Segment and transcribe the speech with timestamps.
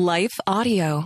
[0.00, 1.04] Life Audio.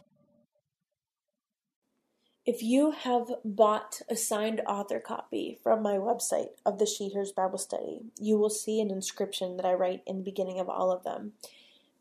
[2.47, 7.33] If you have bought a signed author copy from my website of the She Hears
[7.33, 10.93] Bible Study, you will see an inscription that I write in the beginning of all
[10.93, 11.33] of them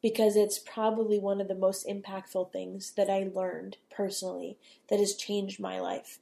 [0.03, 4.59] because it's probably one of the most impactful things that I learned personally
[4.91, 6.19] that has changed my life.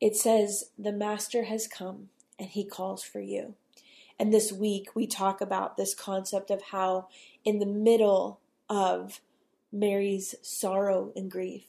[0.00, 3.56] It says, The Master has come and he calls for you.
[4.16, 7.08] And this week we talk about this concept of how,
[7.44, 8.38] in the middle
[8.70, 9.20] of
[9.72, 11.64] Mary's sorrow and grief,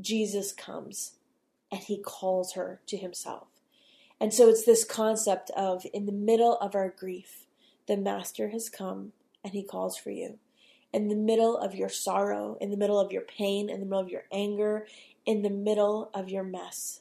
[0.00, 1.12] Jesus comes
[1.70, 3.48] and he calls her to himself.
[4.20, 7.46] And so it's this concept of in the middle of our grief,
[7.86, 10.38] the Master has come and he calls for you.
[10.92, 14.00] In the middle of your sorrow, in the middle of your pain, in the middle
[14.00, 14.86] of your anger,
[15.24, 17.00] in the middle of your mess,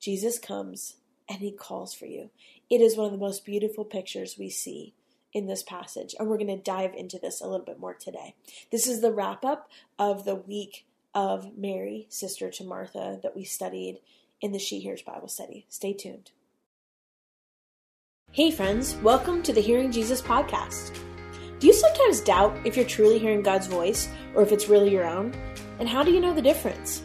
[0.00, 0.96] Jesus comes
[1.28, 2.30] and he calls for you.
[2.68, 4.94] It is one of the most beautiful pictures we see
[5.32, 8.34] in this passage, and we're going to dive into this a little bit more today.
[8.72, 13.44] This is the wrap up of the week of Mary, sister to Martha, that we
[13.44, 14.00] studied
[14.40, 15.66] in the She Hears Bible study.
[15.68, 16.30] Stay tuned.
[18.32, 20.96] Hey, friends, welcome to the Hearing Jesus podcast.
[21.58, 25.04] Do you sometimes doubt if you're truly hearing God's voice or if it's really your
[25.04, 25.34] own?
[25.78, 27.02] And how do you know the difference?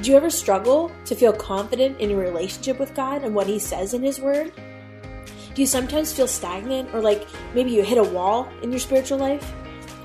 [0.00, 3.58] Do you ever struggle to feel confident in your relationship with God and what He
[3.58, 4.52] says in His Word?
[5.54, 9.18] Do you sometimes feel stagnant or like maybe you hit a wall in your spiritual
[9.18, 9.52] life?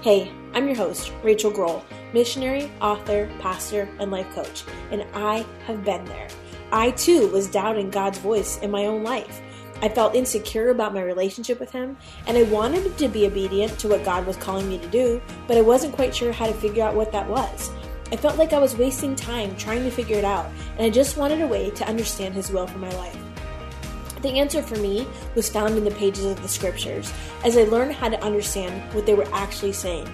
[0.01, 5.85] Hey, I'm your host, Rachael Groll, missionary, author, pastor, and life coach, and I have
[5.85, 6.27] been there.
[6.73, 9.41] I too was doubting God's voice in my own life.
[9.81, 13.87] I felt insecure about my relationship with Him, and I wanted to be obedient to
[13.87, 16.83] what God was calling me to do, but I wasn't quite sure how to figure
[16.83, 17.71] out what that was.
[18.11, 21.15] I felt like I was wasting time trying to figure it out, and I just
[21.15, 23.17] wanted a way to understand His will for my life.
[24.27, 27.13] The answer for me was found in the pages of the scriptures
[27.45, 30.05] as I learned how to understand what they were actually saying.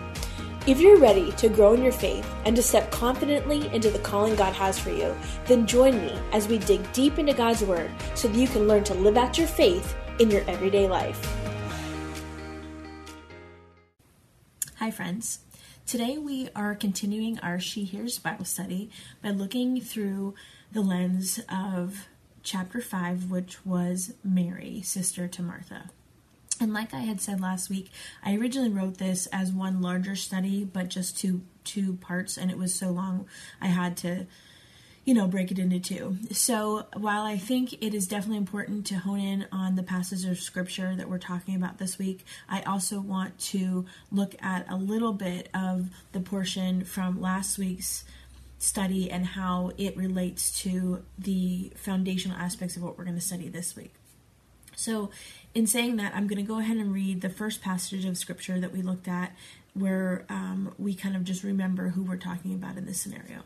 [0.67, 4.35] If you're ready to grow in your faith and to step confidently into the calling
[4.35, 5.15] God has for you,
[5.47, 8.83] then join me as we dig deep into God's Word so that you can learn
[8.83, 11.19] to live out your faith in your everyday life.
[14.75, 15.39] Hi, friends.
[15.87, 18.91] Today we are continuing our She Hears Bible study
[19.23, 20.35] by looking through
[20.71, 22.05] the lens of
[22.43, 25.89] chapter 5, which was Mary, sister to Martha.
[26.59, 27.89] And like I had said last week,
[28.23, 32.57] I originally wrote this as one larger study, but just two two parts, and it
[32.57, 33.25] was so long
[33.61, 34.27] I had to,
[35.05, 36.17] you know, break it into two.
[36.31, 40.39] So while I think it is definitely important to hone in on the passages of
[40.39, 45.13] scripture that we're talking about this week, I also want to look at a little
[45.13, 48.03] bit of the portion from last week's
[48.59, 53.49] study and how it relates to the foundational aspects of what we're going to study
[53.49, 53.93] this week.
[54.75, 55.11] So,
[55.53, 58.59] in saying that, I'm going to go ahead and read the first passage of scripture
[58.59, 59.33] that we looked at
[59.73, 63.41] where um, we kind of just remember who we're talking about in this scenario.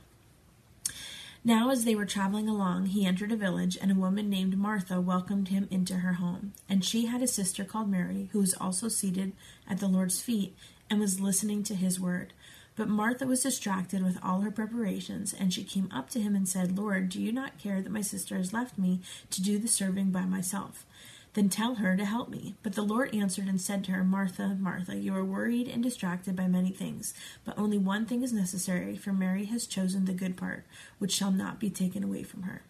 [1.43, 4.99] Now, as they were traveling along, he entered a village, and a woman named Martha
[4.99, 6.51] welcomed him into her home.
[6.67, 9.31] And she had a sister called Mary, who was also seated
[9.69, 10.55] at the Lord's feet
[10.89, 12.33] and was listening to his word.
[12.77, 16.47] But Martha was distracted with all her preparations, and she came up to him and
[16.47, 19.01] said, Lord, do you not care that my sister has left me
[19.31, 20.85] to do the serving by myself?
[21.33, 22.55] Then tell her to help me.
[22.61, 26.35] But the Lord answered and said to her, Martha, Martha, you are worried and distracted
[26.35, 30.37] by many things, but only one thing is necessary, for Mary has chosen the good
[30.37, 30.63] part,
[30.99, 32.61] which shall not be taken away from her.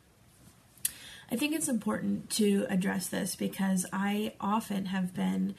[1.30, 5.56] I think it's important to address this because I often have been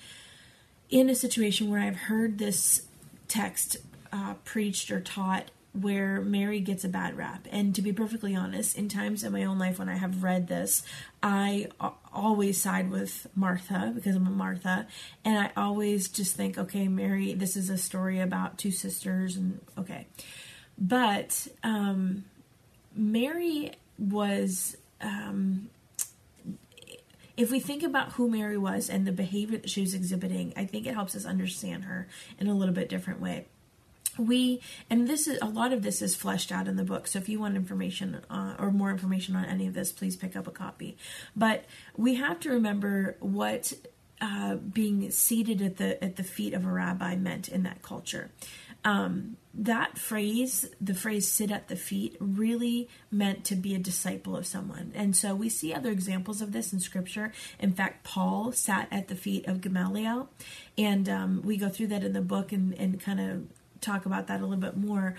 [0.88, 2.86] in a situation where I've heard this
[3.28, 3.76] text
[4.12, 7.46] uh, preached or taught where Mary gets a bad rap.
[7.50, 10.48] And to be perfectly honest, in times in my own life when I have read
[10.48, 10.82] this,
[11.22, 11.68] I
[12.12, 14.86] always side with Martha because I'm a Martha.
[15.24, 19.60] And I always just think, okay, Mary, this is a story about two sisters, and
[19.76, 20.06] okay.
[20.76, 22.24] But um,
[22.94, 24.76] Mary was.
[25.00, 25.70] Um,
[27.36, 30.64] if we think about who Mary was and the behavior that she was exhibiting, I
[30.64, 32.08] think it helps us understand her
[32.40, 33.46] in a little bit different way
[34.18, 34.60] we
[34.90, 37.06] and this is a lot of this is fleshed out in the book.
[37.06, 40.36] So if you want information uh, or more information on any of this please pick
[40.36, 40.96] up a copy.
[41.36, 41.64] But
[41.96, 43.72] we have to remember what
[44.20, 48.30] uh, being seated at the at the feet of a rabbi meant in that culture.
[48.84, 54.36] Um, that phrase the phrase sit at the feet really meant to be a disciple
[54.36, 54.92] of someone.
[54.94, 57.32] And so we see other examples of this in scripture.
[57.58, 60.30] In fact paul sat at the feet of gamaliel.
[60.76, 63.46] And um, we go through that in the book and, and kind of
[63.80, 65.14] talk about that a little bit more.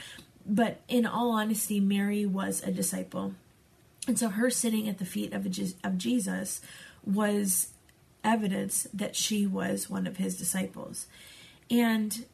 [0.45, 3.33] But in all honesty, Mary was a disciple.
[4.07, 5.45] And so her sitting at the feet of,
[5.83, 6.61] of Jesus
[7.05, 7.69] was
[8.23, 11.07] evidence that she was one of his disciples.
[11.69, 12.25] And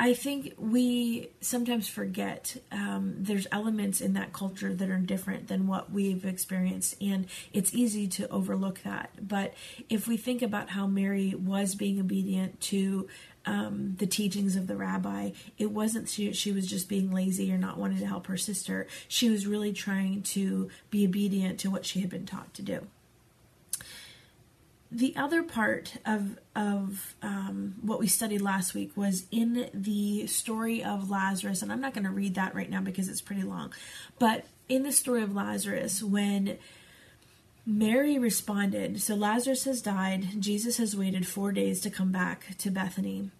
[0.00, 5.66] I think we sometimes forget um, there's elements in that culture that are different than
[5.66, 9.10] what we've experienced, and it's easy to overlook that.
[9.20, 9.54] But
[9.88, 13.08] if we think about how Mary was being obedient to
[13.44, 17.58] um, the teachings of the rabbi, it wasn't she, she was just being lazy or
[17.58, 18.86] not wanting to help her sister.
[19.08, 22.86] She was really trying to be obedient to what she had been taught to do
[24.90, 30.82] the other part of of um, what we studied last week was in the story
[30.82, 33.72] of Lazarus, and I'm not going to read that right now because it's pretty long.
[34.18, 36.58] But in the story of Lazarus, when
[37.66, 40.40] Mary responded, so Lazarus has died.
[40.40, 43.30] Jesus has waited four days to come back to Bethany.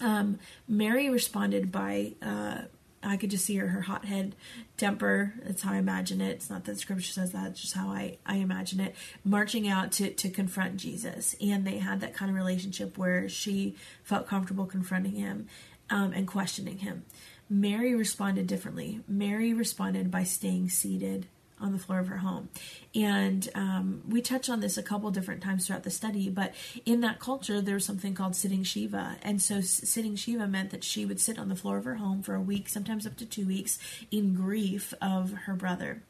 [0.00, 2.62] Um, Mary responded by uh,
[3.02, 4.34] I could just see her, her hothead
[4.76, 5.34] temper.
[5.42, 6.32] That's how I imagine it.
[6.32, 8.94] It's not that scripture says that, it's just how I, I imagine it.
[9.24, 11.34] Marching out to, to confront Jesus.
[11.40, 15.48] And they had that kind of relationship where she felt comfortable confronting him
[15.88, 17.04] um, and questioning him.
[17.48, 19.00] Mary responded differently.
[19.08, 21.26] Mary responded by staying seated
[21.60, 22.48] on the floor of her home.
[22.94, 26.54] And um, we touch on this a couple different times throughout the study, but
[26.84, 29.16] in that culture, there was something called sitting Shiva.
[29.22, 32.22] And so sitting Shiva meant that she would sit on the floor of her home
[32.22, 33.78] for a week, sometimes up to two weeks,
[34.10, 36.02] in grief of her brother.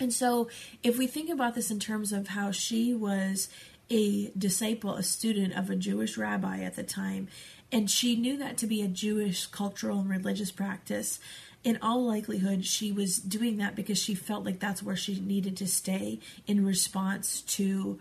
[0.00, 0.48] And so,
[0.82, 3.48] if we think about this in terms of how she was
[3.90, 7.28] a disciple, a student of a Jewish rabbi at the time,
[7.70, 11.18] and she knew that to be a Jewish cultural and religious practice,
[11.64, 15.56] in all likelihood, she was doing that because she felt like that's where she needed
[15.58, 17.98] to stay in response to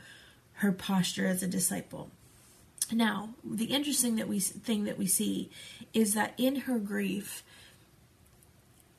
[0.54, 2.10] her posture as a disciple.
[2.92, 5.50] Now, the interesting that we thing that we see
[5.94, 7.44] is that in her grief,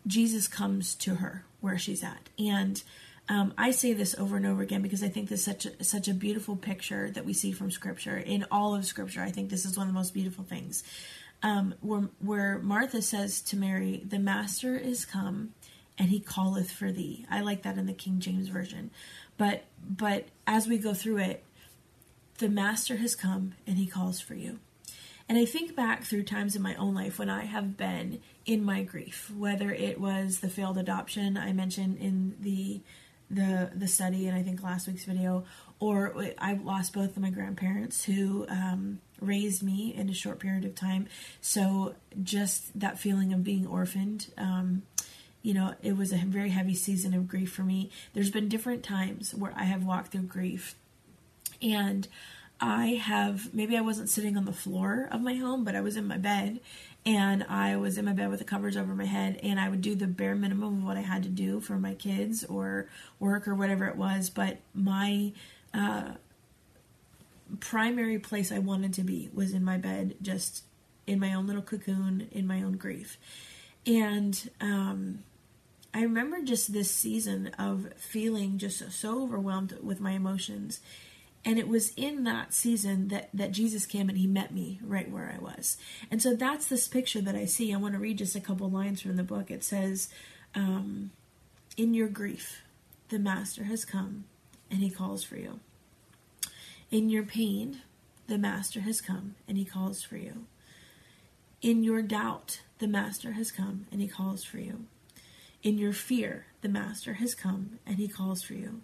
[0.07, 2.83] Jesus comes to her where she's at, and
[3.31, 5.85] um, I say this over and over again because I think this is such a,
[5.85, 8.17] such a beautiful picture that we see from Scripture.
[8.17, 10.83] In all of Scripture, I think this is one of the most beautiful things
[11.43, 15.55] um, where, where Martha says to Mary, The Master is come
[15.99, 17.27] and he calleth for thee.
[17.31, 18.91] I like that in the King James Version.
[19.37, 21.45] But but as we go through it,
[22.39, 24.59] the Master has come and he calls for you.
[25.29, 28.65] And I think back through times in my own life when I have been in
[28.65, 32.81] my grief, whether it was the failed adoption I mentioned in the
[33.31, 35.45] the the study and I think last week's video,
[35.81, 40.65] or I lost both of my grandparents who um, raised me in a short period
[40.65, 41.07] of time.
[41.41, 44.83] So just that feeling of being orphaned, um,
[45.43, 47.91] you know, it was a very heavy season of grief for me.
[48.13, 50.75] There's been different times where I have walked through grief,
[51.63, 52.07] and
[52.61, 55.97] I have maybe I wasn't sitting on the floor of my home, but I was
[55.97, 56.61] in my bed
[57.07, 59.81] and I was in my bed with the covers over my head and I would
[59.81, 62.89] do the bare minimum of what I had to do for my kids or
[63.21, 65.33] work or whatever it was, but my
[65.73, 66.13] uh,
[67.61, 70.65] primary place I wanted to be was in my bed, just
[71.07, 73.19] in my own little cocoon, in my own grief.
[73.87, 75.25] And um,
[75.95, 80.81] I remember just this season of feeling just so overwhelmed with my emotions.
[81.45, 85.11] And it was in that season that, that Jesus came and he met me right
[85.11, 85.79] where I was.
[86.11, 87.73] And so that's this picture that I see.
[87.73, 89.51] I want to read just a couple lines from the book.
[89.51, 90.09] It says,
[90.55, 91.11] um,
[91.77, 92.63] In your grief,
[93.09, 94.25] the Master has come
[94.71, 95.61] and he calls for you.
[96.91, 97.83] In your pain,
[98.29, 100.47] the Master has come and he calls for you.
[101.61, 104.87] In your doubt, the Master has come and he calls for you.
[105.63, 108.81] In your fear, the Master has come and he calls for you.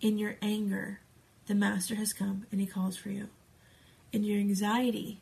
[0.00, 1.00] In your anger,
[1.46, 3.28] the Master has come and he calls for you.
[4.12, 5.20] In your anxiety,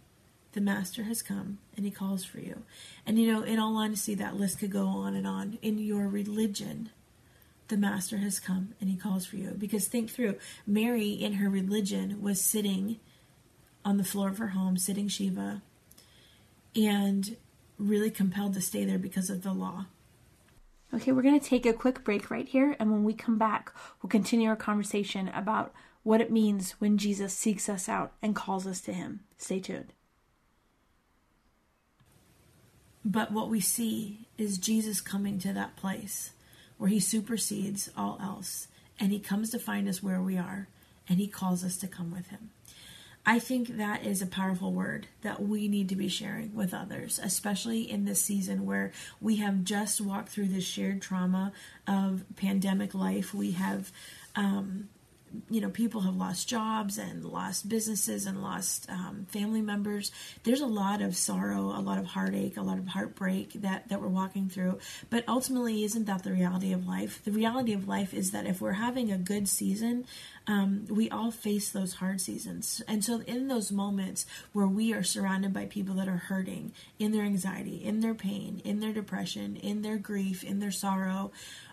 [0.53, 2.63] the Master has come and he calls for you.
[3.07, 5.59] And you know, in all honesty, that list could go on and on.
[5.63, 6.91] In your religion,
[7.71, 9.55] the master has come and he calls for you.
[9.57, 10.37] Because think through
[10.67, 13.01] Mary, in her religion, was sitting
[13.85, 15.63] on the floor of her home, sitting Shiva,
[16.77, 17.37] and
[17.79, 19.87] really compelled to stay there because of the law.
[20.93, 23.73] Okay, we're going to take a quick break right here, and when we come back,
[24.03, 25.73] we'll continue our conversation about
[26.03, 29.21] what it means when Jesus seeks us out and calls us to him.
[29.39, 29.93] Stay tuned.
[33.05, 36.33] But what we see is Jesus coming to that place
[36.81, 38.67] where he supersedes all else
[38.99, 40.67] and he comes to find us where we are
[41.07, 42.49] and he calls us to come with him.
[43.27, 47.21] I think that is a powerful word that we need to be sharing with others,
[47.23, 51.53] especially in this season where we have just walked through this shared trauma
[51.87, 53.35] of pandemic life.
[53.35, 53.93] We have
[54.35, 54.89] um,
[55.49, 60.11] you know people have lost jobs and lost businesses and lost um, family members.
[60.45, 64.01] There's a lot of sorrow a lot of heartache a lot of heartbreak that that
[64.01, 64.79] we're walking through.
[65.09, 67.23] But ultimately isn't that the reality of life?
[67.25, 70.07] The reality of life is that if we're having a good season
[70.47, 72.83] um, we all face those hard seasons.
[72.89, 77.13] And so in those moments where we are surrounded by people that are hurting in
[77.13, 81.31] their anxiety in their pain in their depression in their grief in their sorrow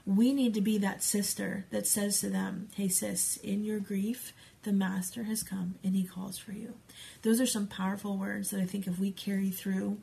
[0.07, 4.31] we need to be that sister that says to them, Hey, sis, in your grief,
[4.63, 6.75] the Master has come and he calls for you.
[7.23, 9.97] Those are some powerful words that I think if we carry through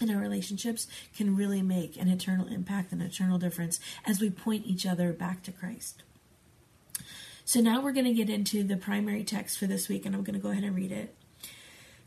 [0.00, 4.66] in our relationships can really make an eternal impact and eternal difference as we point
[4.66, 6.02] each other back to Christ.
[7.44, 10.24] So now we're going to get into the primary text for this week, and I'm
[10.24, 11.14] going to go ahead and read it.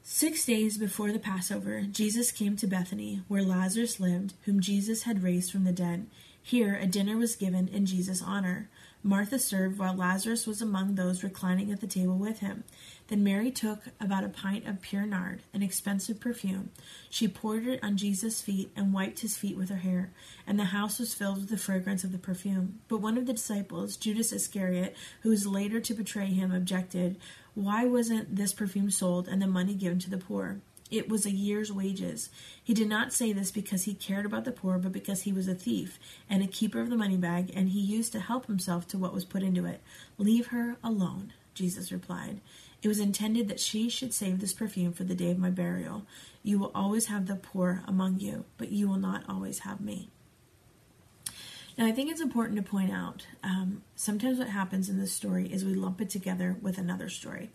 [0.02, 5.22] Six days before the Passover, Jesus came to Bethany, where Lazarus lived, whom Jesus had
[5.22, 6.08] raised from the dead.
[6.48, 8.70] Here a dinner was given in Jesus' honor.
[9.04, 12.64] Martha served while Lazarus was among those reclining at the table with him.
[13.10, 16.70] Then Mary took about a pint of pure nard, an expensive perfume.
[17.10, 20.14] She poured it on Jesus' feet and wiped his feet with her hair,
[20.48, 22.80] and the house was filled with the fragrance of the perfume.
[22.88, 27.18] But one of the disciples, Judas Iscariot, who was later to betray him, objected,
[27.56, 30.62] Why wasn't this perfume sold and the money given to the poor?
[30.90, 32.30] It was a year's wages.
[32.64, 35.48] He did not say this because he cared about the poor, but because he was
[35.48, 38.88] a thief and a keeper of the money bag, and he used to help himself
[38.90, 39.82] to what was put into it.
[40.18, 42.40] Leave her alone, Jesus replied.
[42.82, 46.04] It was intended that she should save this perfume for the day of my burial.
[46.44, 50.10] You will always have the poor among you, but you will not always have me.
[51.78, 55.46] Now, I think it's important to point out um, sometimes what happens in this story
[55.52, 57.52] is we lump it together with another story.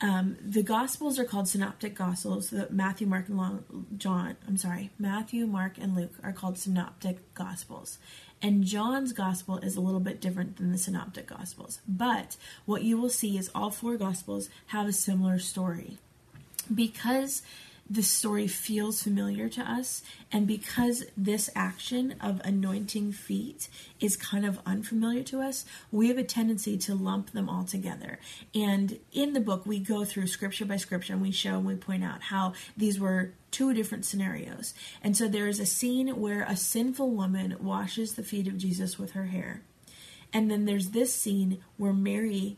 [0.00, 2.50] Um, the Gospels are called Synoptic Gospels.
[2.50, 4.36] The Matthew, Mark, and Long, John.
[4.46, 7.98] I'm sorry, Matthew, Mark, and Luke are called Synoptic Gospels.
[8.42, 11.80] And John's Gospel is a little bit different than the Synoptic Gospels.
[11.88, 12.36] But
[12.66, 15.98] what you will see is all four Gospels have a similar story.
[16.74, 17.42] Because
[17.88, 23.68] the story feels familiar to us, and because this action of anointing feet
[24.00, 28.18] is kind of unfamiliar to us, we have a tendency to lump them all together.
[28.54, 31.74] And in the book, we go through scripture by scripture and we show and we
[31.74, 34.72] point out how these were two different scenarios.
[35.02, 38.98] And so there is a scene where a sinful woman washes the feet of Jesus
[38.98, 39.62] with her hair.
[40.32, 42.56] And then there's this scene where Mary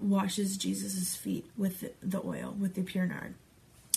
[0.00, 3.34] washes Jesus' feet with the oil, with the pure nard.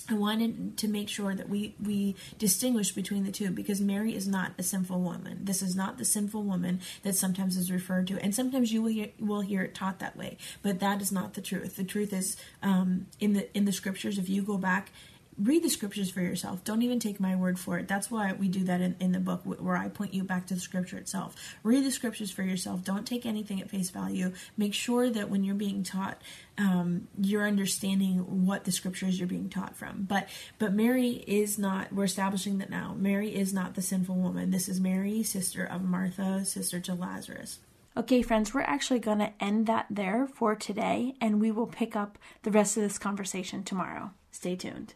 [0.10, 4.28] I wanted to make sure that we we distinguish between the two because Mary is
[4.28, 5.40] not a sinful woman.
[5.44, 8.92] This is not the sinful woman that sometimes is referred to, and sometimes you will
[8.92, 10.38] hear, will hear it taught that way.
[10.62, 11.76] But that is not the truth.
[11.76, 14.18] The truth is um, in the in the scriptures.
[14.20, 14.92] If you go back
[15.38, 16.64] read the scriptures for yourself.
[16.64, 17.88] Don't even take my word for it.
[17.88, 20.54] That's why we do that in, in the book where I point you back to
[20.54, 21.36] the scripture itself.
[21.64, 22.84] Read the scriptures for yourself.
[22.84, 24.32] Don't take anything at face value.
[24.58, 26.22] Make sure that when you're being taught,
[26.58, 30.04] um, you're understanding what the scriptures you're being taught from.
[30.04, 31.92] But but Mary is not.
[31.92, 32.96] We're establishing that now.
[32.98, 34.52] Mary is not the sinful woman.
[34.52, 37.60] This is Mary, sister of Martha, sister to Lazarus.
[37.98, 41.96] Okay, friends, we're actually going to end that there for today, and we will pick
[41.96, 44.12] up the rest of this conversation tomorrow.
[44.32, 44.96] Stay tuned.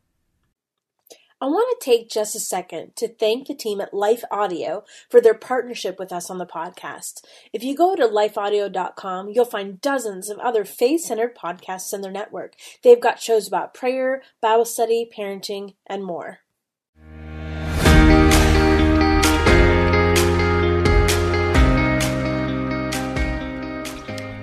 [1.43, 5.19] I want to take just a second to thank the team at Life Audio for
[5.19, 7.23] their partnership with us on the podcast.
[7.51, 12.11] If you go to lifeaudio.com, you'll find dozens of other faith centered podcasts in their
[12.11, 12.53] network.
[12.83, 16.41] They've got shows about prayer, Bible study, parenting, and more.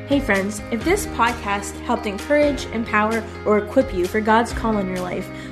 [0.08, 4.88] Hey, friends, if this podcast helped encourage, empower, or equip you for God's call in
[4.88, 5.28] your life,